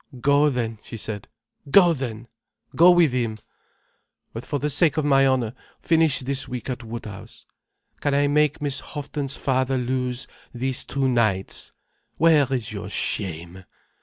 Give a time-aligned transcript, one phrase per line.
[0.19, 1.27] "Go then—" she said.
[1.69, 2.27] "Go then!
[2.75, 3.37] Go with him!
[4.33, 7.45] But for the sake of my honour, finish this week at Woodhouse.
[7.99, 10.25] Can I make Miss Houghton's father lose
[10.55, 11.71] these two nights?
[12.17, 13.63] Where is your shame?